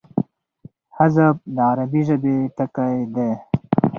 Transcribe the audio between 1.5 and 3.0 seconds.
د عربي ژبي ټکی